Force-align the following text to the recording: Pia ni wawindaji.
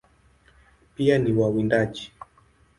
Pia 0.95 1.17
ni 1.19 1.33
wawindaji. 1.33 2.11